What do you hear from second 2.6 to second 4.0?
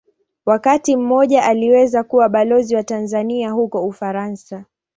wa Tanzania huko